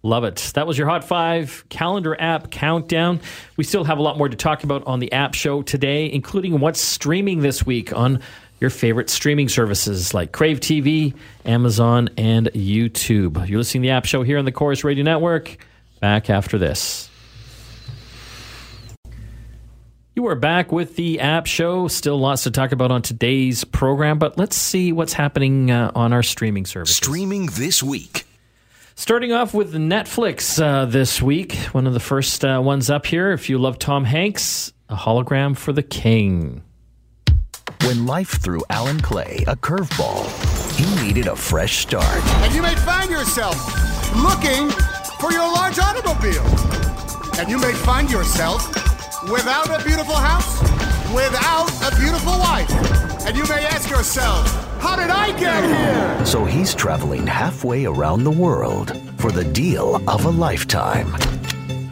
[0.05, 0.51] Love it.
[0.55, 3.21] That was your Hot 5 calendar app countdown.
[3.55, 6.59] We still have a lot more to talk about on the app show today, including
[6.59, 8.19] what's streaming this week on
[8.59, 13.47] your favorite streaming services like Crave TV, Amazon, and YouTube.
[13.47, 15.57] You're listening to the App Show here on the Chorus Radio Network.
[16.01, 17.09] Back after this.
[20.15, 21.87] You are back with the App Show.
[21.87, 26.11] Still lots to talk about on today's program, but let's see what's happening uh, on
[26.11, 26.97] our streaming services.
[26.97, 28.25] Streaming this week.
[28.95, 33.31] Starting off with Netflix uh, this week, one of the first uh, ones up here.
[33.31, 36.61] If you love Tom Hanks, a hologram for the king.
[37.85, 40.29] When life threw Alan Clay a curveball,
[40.77, 42.23] he needed a fresh start.
[42.43, 43.55] And you may find yourself
[44.15, 44.69] looking
[45.19, 46.45] for your large automobile.
[47.39, 48.67] And you may find yourself
[49.29, 50.61] without a beautiful house,
[51.13, 52.69] without a beautiful wife.
[53.25, 54.47] And you may ask yourself,
[54.81, 56.25] how did I get here?
[56.25, 61.07] So he's traveling halfway around the world for the deal of a lifetime.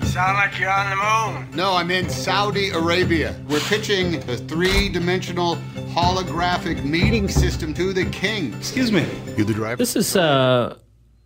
[0.03, 0.95] Sound like you're on the
[1.39, 1.55] moon.
[1.55, 3.33] No, I'm in Saudi Arabia.
[3.47, 5.55] We're pitching a three dimensional
[5.93, 8.53] holographic meeting system to the king.
[8.55, 9.07] Excuse me.
[9.37, 9.77] You the driver?
[9.77, 10.75] This is uh,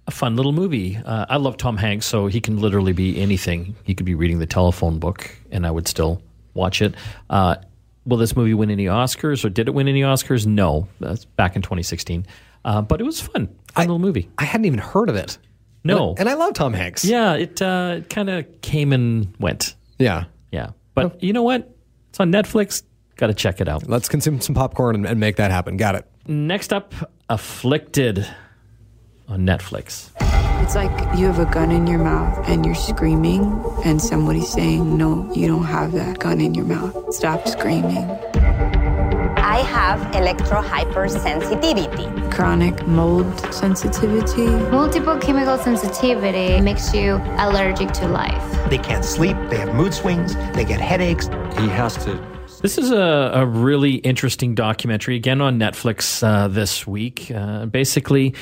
[0.06, 0.98] a fun little movie.
[0.98, 3.76] Uh, I love Tom Hanks, so he can literally be anything.
[3.86, 6.22] He could be reading the telephone book, and I would still
[6.54, 6.94] watch it.
[7.30, 7.56] Uh,
[8.06, 10.46] will this movie win any Oscars, or did it win any Oscars?
[10.46, 10.88] No.
[11.00, 12.26] That's back in 2016.
[12.64, 13.48] Uh, but it was fun.
[13.48, 14.30] Fun I- little movie.
[14.38, 15.38] I hadn't even heard of it.
[15.84, 16.10] No.
[16.12, 17.06] And I, and I love Tom Hanks.
[17.06, 19.76] Yeah, it, uh, kind of came and went.
[20.00, 20.26] Yeah.
[20.52, 20.72] Yeah.
[20.96, 21.76] But you know what?
[22.10, 22.82] It's on Netflix.
[23.18, 23.88] Got to check it out.
[23.88, 25.78] Let's consume some popcorn and, and make that happen.
[25.78, 26.06] Got it.
[26.28, 26.94] Next up,
[27.30, 28.28] Afflicted
[29.28, 30.10] on Netflix.
[30.66, 33.44] It's like you have a gun in your mouth and you're screaming,
[33.86, 37.14] and somebody's saying, No, you don't have that gun in your mouth.
[37.14, 38.10] Stop screaming.
[39.38, 44.48] I have electro hypersensitivity, Chronic mold sensitivity.
[44.72, 48.70] Multiple chemical sensitivity makes you allergic to life.
[48.72, 51.28] They can't sleep, they have mood swings, they get headaches.
[51.60, 52.20] He has to.
[52.64, 57.30] This is a, a really interesting documentary, again on Netflix uh, this week.
[57.30, 58.34] Uh, basically,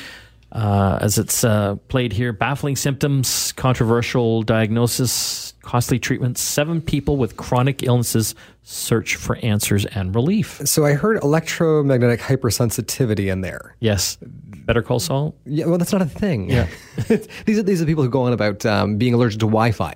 [0.54, 6.40] uh, as it's uh, played here, baffling symptoms, controversial diagnosis, costly treatments.
[6.40, 10.60] Seven people with chronic illnesses search for answers and relief.
[10.64, 13.76] So I heard electromagnetic hypersensitivity in there.
[13.80, 14.16] Yes.
[14.22, 15.34] Better Call Saul?
[15.44, 16.48] Yeah, well, that's not a thing.
[16.48, 16.68] Yeah.
[17.44, 19.94] these, are, these are people who go on about um, being allergic to Wi Fi.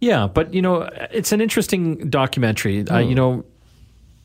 [0.00, 2.86] Yeah, but you know, it's an interesting documentary.
[2.88, 3.44] Uh, you know,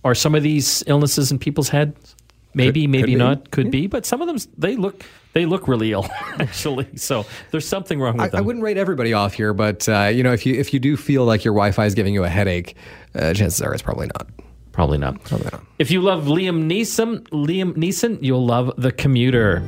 [0.03, 2.15] are some of these illnesses in people's heads?
[2.55, 3.15] Maybe, Could- maybe could be.
[3.15, 3.51] not.
[3.51, 6.05] Could be, but some of them they look they look really ill
[6.39, 6.87] actually.
[6.95, 8.37] So there's something wrong with I, them.
[8.37, 10.95] I wouldn't write everybody off here, but uh, you know, if you if you do
[10.97, 12.75] feel like your Wi-Fi is giving you a headache,
[13.13, 14.27] uh, chances are it's probably not.
[14.71, 15.23] Probably not.
[15.23, 15.61] Probably not.
[15.79, 19.61] If you love Liam Neeson, Liam Neeson, you'll love The Commuter.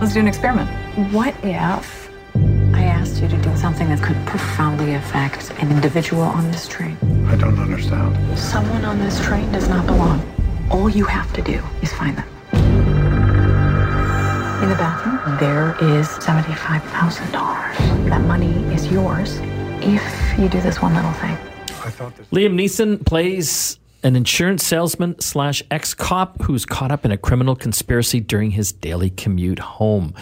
[0.00, 0.70] Let's do an experiment.
[1.12, 2.10] What if
[2.74, 6.96] I asked you to do something that could profoundly affect an individual on this train?
[7.28, 8.16] I don't understand.
[8.38, 10.20] Someone on this train does not belong.
[10.72, 12.26] All you have to do is find them.
[14.62, 18.08] In the bathroom, there is $75,000.
[18.08, 19.38] That money is yours
[19.82, 21.36] if you do this one little thing.
[22.16, 22.26] This.
[22.28, 27.54] Liam Neeson plays an insurance salesman slash ex cop who's caught up in a criminal
[27.54, 30.14] conspiracy during his daily commute home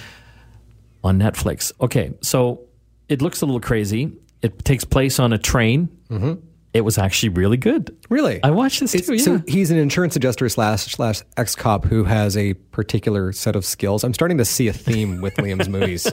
[1.04, 1.70] on Netflix.
[1.80, 2.62] Okay, so
[3.08, 4.12] it looks a little crazy.
[4.42, 5.88] It takes place on a train.
[6.08, 6.44] Mm-hmm.
[6.72, 7.96] It was actually really good.
[8.10, 9.14] Really, I watched this It's- too.
[9.14, 9.38] Yeah.
[9.38, 13.64] So he's an insurance adjuster slash slash ex cop who has a particular set of
[13.64, 14.04] skills.
[14.04, 16.06] I'm starting to see a theme with Liam's movies.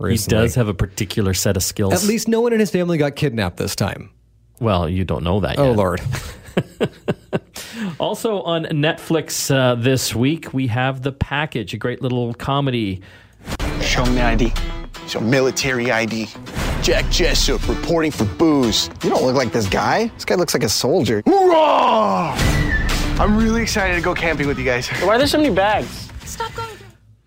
[0.00, 1.92] he does have a particular set of skills.
[1.92, 4.10] At least no one in his family got kidnapped this time.
[4.60, 5.76] well, you don't know that Oh yet.
[5.76, 6.00] Lord.
[7.98, 13.02] Also on Netflix uh, this week, we have The Package, a great little comedy.
[13.82, 14.52] Show me ID.
[15.06, 16.28] So military ID.
[16.84, 18.90] Jack Jessup reporting for booze.
[19.02, 20.08] You don't look like this guy.
[20.08, 21.22] This guy looks like a soldier.
[21.24, 22.34] Hoorah!
[23.18, 24.86] I'm really excited to go camping with you guys.
[24.88, 26.10] Why are there so many bags?
[26.26, 26.68] Stop going.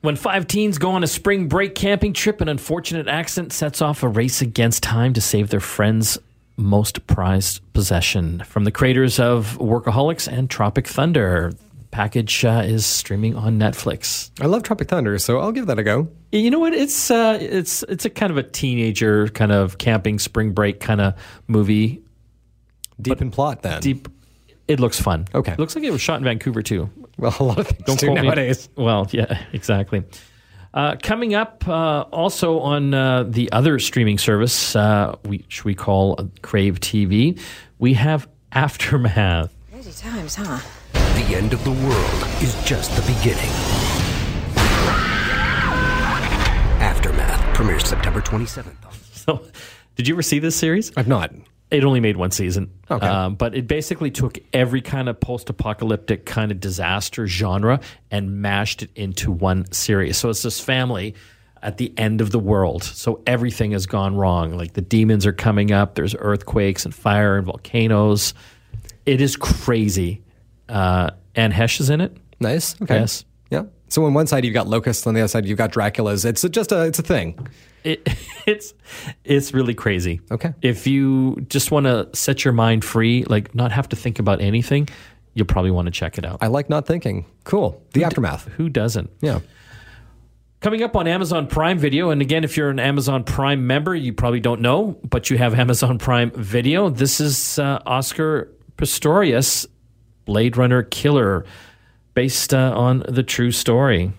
[0.02, 4.04] When five teens go on a spring break camping trip, an unfortunate accident sets off
[4.04, 6.20] a race against time to save their friend's
[6.56, 8.44] most prized possession.
[8.46, 11.54] From the creators of Workaholics and Tropic Thunder,
[11.98, 14.30] package uh, is streaming on Netflix.
[14.40, 16.08] I love Tropic Thunder, so I'll give that a go.
[16.32, 16.74] You know what?
[16.74, 21.02] It's uh, it's it's a kind of a teenager kind of camping spring break kind
[21.02, 21.16] of
[21.48, 22.04] movie.
[23.02, 23.82] Deep in plot, then.
[23.82, 24.08] Deep.
[24.68, 25.26] It looks fun.
[25.34, 25.56] Okay.
[25.58, 26.88] looks like it was shot in Vancouver too.
[27.18, 28.28] Well, a lot of things Don't do quote me.
[28.28, 28.70] nowadays.
[28.76, 30.04] Well, yeah, exactly.
[30.76, 36.30] Uh, coming up, uh, also on uh, the other streaming service, uh, which we call
[36.44, 37.40] Crave TV,
[37.80, 39.52] we have Aftermath.
[39.72, 40.60] Crazy times, huh?
[41.18, 43.50] The end of the world is just the beginning.
[46.80, 48.76] Aftermath premieres September 27th.
[49.28, 49.44] So,
[49.96, 50.92] did you ever see this series?
[50.96, 51.34] I've not.
[51.72, 52.72] It only made one season.
[52.90, 53.06] Okay.
[53.06, 58.42] Um, but it basically took every kind of post apocalyptic kind of disaster genre and
[58.44, 60.18] mashed it into one series.
[60.18, 61.16] So it's this family
[61.64, 62.84] at the end of the world.
[62.84, 64.56] So everything has gone wrong.
[64.56, 68.36] Like the demons are coming up, there's earthquakes and fire and volcanoes.
[69.08, 70.22] It is crazy.
[70.70, 72.16] Uh, and Heche is in it.
[72.40, 72.80] Nice.
[72.82, 73.00] Okay.
[73.00, 73.26] Yes.
[73.50, 73.64] Yeah.
[73.90, 76.26] So on one side you've got locusts, on the other side you've got Dracula's.
[76.26, 77.48] It's just a it's a thing.
[77.84, 78.08] It,
[78.46, 78.74] it's
[79.24, 80.22] it's really crazy.
[80.32, 80.54] Okay.
[80.62, 84.42] If you just want to set your mind free, like not have to think about
[84.42, 84.90] anything,
[85.34, 86.40] you'll probably want to check it out.
[86.42, 87.26] I like not thinking.
[87.44, 87.82] Cool.
[87.94, 88.46] The aftermath.
[88.50, 89.10] Who doesn't?
[89.22, 89.40] Yeah.
[90.60, 94.12] Coming up on Amazon Prime Video, and again, if you're an Amazon Prime member, you
[94.12, 96.90] probably don't know, but you have Amazon Prime Video.
[96.90, 99.68] This is uh, Oscar Pistorius,
[100.28, 101.46] Blade Runner Killer,
[102.14, 104.12] based uh, on the true story.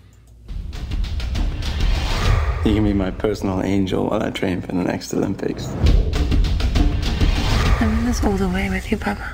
[2.65, 5.67] You can be my personal angel while I train for the next Olympics.
[7.79, 9.33] I'm in this all the way with you, Papa.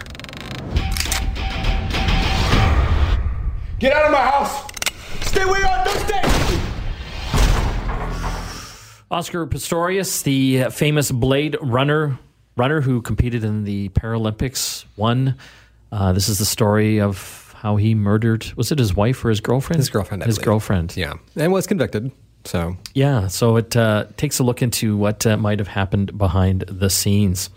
[3.80, 4.70] Get out of my house!
[5.22, 5.86] Stay where you are!
[5.86, 6.22] Don't stay!
[9.10, 12.20] Oscar Pistorius, the famous Blade Runner
[12.58, 15.36] runner who competed in the Paralympics, won.
[15.92, 18.46] Uh, this is the story of how he murdered.
[18.56, 19.80] Was it his wife or his girlfriend?
[19.80, 20.24] His girlfriend.
[20.24, 20.46] I His believe.
[20.46, 20.98] girlfriend.
[20.98, 21.14] Yeah.
[21.36, 22.12] And was convicted.
[22.44, 23.28] So Yeah.
[23.28, 27.50] So it uh, takes a look into what uh, might have happened behind the scenes.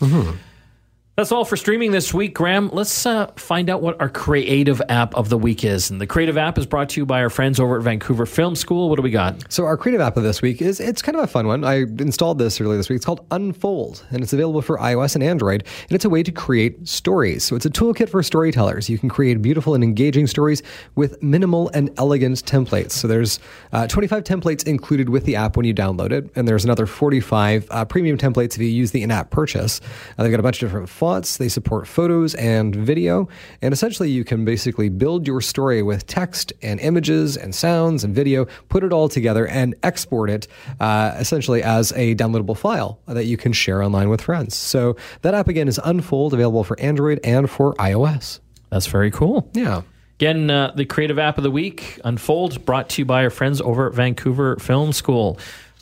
[1.18, 2.70] That's all for streaming this week, Graham.
[2.72, 5.90] Let's uh, find out what our creative app of the week is.
[5.90, 8.54] And the creative app is brought to you by our friends over at Vancouver Film
[8.54, 8.88] School.
[8.88, 9.52] What do we got?
[9.52, 11.64] So our creative app of this week is it's kind of a fun one.
[11.64, 12.98] I installed this earlier this week.
[12.98, 15.64] It's called Unfold, and it's available for iOS and Android.
[15.88, 17.42] And it's a way to create stories.
[17.42, 18.88] So it's a toolkit for storytellers.
[18.88, 20.62] You can create beautiful and engaging stories
[20.94, 22.92] with minimal and elegant templates.
[22.92, 23.40] So there's
[23.72, 27.66] uh, 25 templates included with the app when you download it, and there's another 45
[27.72, 29.81] uh, premium templates if you use the in-app purchase.
[30.16, 31.08] Uh, they've got a bunch of different fonts.
[31.09, 33.29] They support photos and video,
[33.62, 38.14] and essentially you can basically build your story with text and images and sounds and
[38.14, 40.47] video, put it all together, and export it
[40.81, 44.57] uh, essentially as a downloadable file that you can share online with friends.
[44.57, 48.40] So that app again is Unfold, available for Android and for iOS.
[48.71, 49.51] That's very cool.
[49.55, 49.83] Yeah.
[50.18, 53.61] Again, uh, the creative app of the week, Unfold, brought to you by our friends
[53.61, 55.38] over at Vancouver Film School.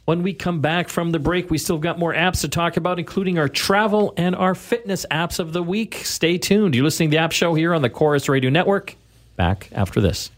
[0.07, 3.01] When we come back from the break, we still got more apps to talk about,
[3.01, 5.97] including our travel and our fitness apps of the week.
[6.05, 6.77] Stay tuned.
[6.77, 8.95] You're listening to the App Show here on the Corus Radio Network.
[9.35, 10.31] Back after this.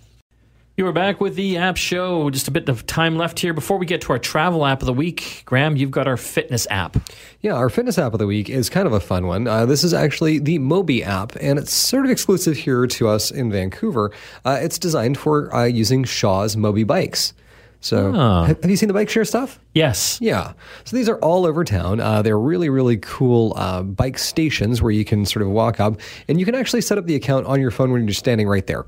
[0.78, 2.30] You are back with the App Show.
[2.30, 4.86] Just a bit of time left here before we get to our travel app of
[4.86, 5.42] the week.
[5.44, 6.96] Graham, you've got our fitness app.
[7.42, 9.46] Yeah, our fitness app of the week is kind of a fun one.
[9.46, 13.30] Uh, this is actually the Mobi app, and it's sort of exclusive here to us
[13.30, 14.12] in Vancouver.
[14.46, 17.34] Uh, it's designed for uh, using Shaw's Mobi bikes.
[17.80, 18.42] So, Oh.
[18.42, 19.60] have, have you seen the bike share stuff?
[19.72, 20.18] Yes.
[20.20, 20.52] Yeah.
[20.84, 22.00] So these are all over town.
[22.00, 26.00] Uh, they're really, really cool uh, bike stations where you can sort of walk up,
[26.28, 28.66] and you can actually set up the account on your phone when you're standing right
[28.66, 28.84] there.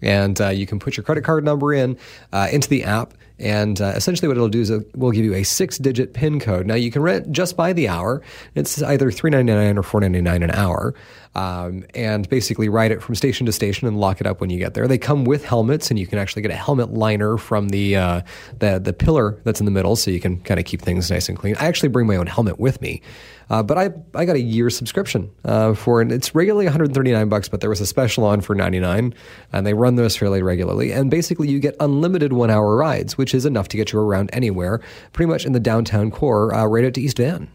[0.00, 1.98] And uh, you can put your credit card number in
[2.32, 5.34] uh, into the app, and uh, essentially what it'll do is it will give you
[5.34, 6.66] a six-digit PIN code.
[6.66, 8.22] Now you can rent just by the hour.
[8.54, 10.94] It's either three ninety nine or four ninety nine an hour,
[11.38, 14.58] um, and basically ride it from station to station and lock it up when you
[14.58, 14.88] get there.
[14.88, 18.22] They come with helmets, and you can actually get a helmet liner from the uh,
[18.58, 21.28] the the pillar that's in the middle, so you can kind of keep things nice
[21.28, 21.54] and clean.
[21.60, 23.02] I actually bring my own helmet with me.
[23.50, 27.48] Uh, but I I got a year subscription uh, for and it's regularly 139 bucks,
[27.48, 29.14] but there was a special on for 99,
[29.52, 30.90] and they run those fairly regularly.
[30.90, 34.30] And basically, you get unlimited one hour rides, which is enough to get you around
[34.32, 34.80] anywhere,
[35.12, 37.48] pretty much in the downtown core, uh, right out to East Van.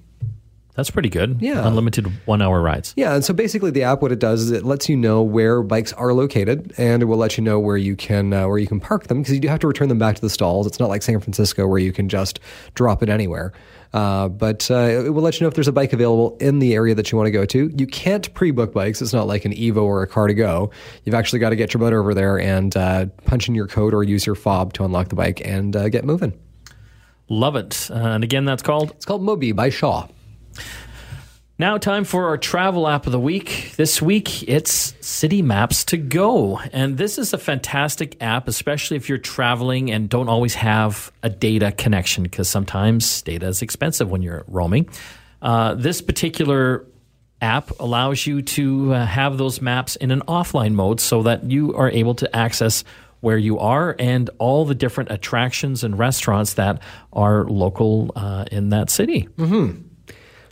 [0.76, 1.38] That's pretty good.
[1.40, 1.68] Yeah.
[1.68, 2.94] Unlimited one hour rides.
[2.98, 5.62] Yeah, and so basically the app, what it does is it lets you know where
[5.62, 8.66] bikes are located, and it will let you know where you can uh, where you
[8.66, 10.66] can park them because you do have to return them back to the stalls.
[10.66, 12.40] It's not like San Francisco where you can just
[12.74, 13.54] drop it anywhere.
[13.94, 16.74] Uh, but uh, it will let you know if there's a bike available in the
[16.74, 17.72] area that you want to go to.
[17.78, 19.04] You can't pre-book bikes.
[19.04, 20.72] It's not like an Evo or a car2go.
[21.04, 23.94] You've actually got to get your butt over there and uh, punch in your code
[23.94, 26.34] or use your fob to unlock the bike and uh, get moving.
[27.30, 27.90] Love it.
[27.92, 28.90] Uh, and again, that's called?
[28.92, 30.08] It's called Mobi by Shaw.
[31.60, 33.74] Now, time for our travel app of the week.
[33.78, 36.58] This week, it's City Maps to Go.
[36.74, 41.30] And this is a fantastic app, especially if you're traveling and don't always have a
[41.30, 44.90] data connection, because sometimes data is expensive when you're roaming.
[45.44, 46.88] Uh, this particular
[47.40, 51.76] app allows you to uh, have those maps in an offline mode so that you
[51.76, 52.84] are able to access
[53.20, 56.82] where you are and all the different attractions and restaurants that
[57.14, 59.30] are local uh, in that city.
[59.38, 59.93] Mm-hmm.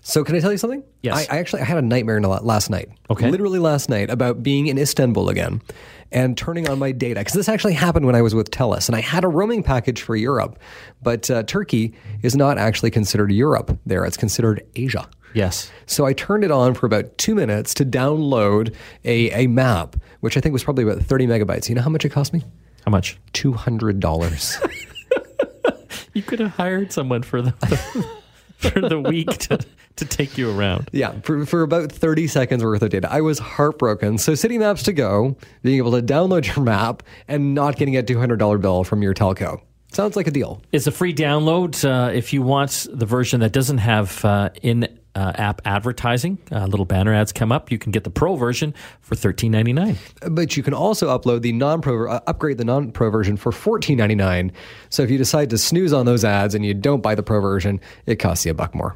[0.02, 0.84] So can I tell you something?
[1.04, 1.28] Yes.
[1.30, 2.90] I, I actually I had a nightmare in the la- last night.
[3.10, 3.30] Okay.
[3.30, 5.62] Literally last night about being in Istanbul again
[6.12, 8.96] and turning on my data because this actually happened when I was with Telus and
[8.96, 10.60] I had a roaming package for Europe,
[11.02, 11.94] but uh, Turkey
[12.24, 14.04] is not actually considered Europe there.
[14.06, 15.08] It's considered Asia.
[15.34, 15.72] Yes.
[15.86, 18.76] So I turned it on for about two minutes to download
[19.06, 21.70] a, a map, which I think was probably about 30 megabytes.
[21.70, 22.44] You know how much it cost me?
[22.86, 23.18] How much?
[23.34, 24.68] $200.
[26.14, 27.52] You could have hired someone for the,
[28.58, 29.60] for the week to,
[29.98, 30.90] to take you around.
[30.92, 33.12] Yeah, for, for about 30 seconds worth of data.
[33.12, 34.18] I was heartbroken.
[34.18, 38.04] So, City Maps to go, being able to download your map and not getting a
[38.04, 39.62] $200 bill from your telco.
[39.92, 40.62] Sounds like a deal.
[40.72, 44.88] It's a free download uh, if you want the version that doesn't have uh, in
[45.16, 46.38] uh, app advertising.
[46.52, 47.72] Uh, little banner ads come up.
[47.72, 49.98] You can get the pro version for thirteen ninety nine.
[50.30, 54.16] But you can also upload the non-pro, uh, upgrade the non-pro version for fourteen ninety
[54.16, 54.54] nine.
[54.90, 57.42] So if you decide to snooze on those ads and you don't buy the pro
[57.42, 58.96] version, it costs you a buck more.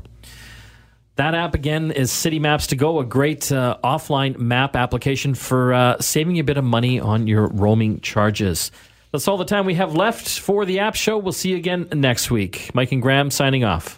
[1.16, 5.74] That app again is City Maps to Go, a great uh, offline map application for
[5.74, 8.70] uh, saving you a bit of money on your roaming charges.
[9.13, 11.18] That's all the time we have left for the app show.
[11.18, 12.70] We'll see you again next week.
[12.74, 13.97] Mike and Graham signing off.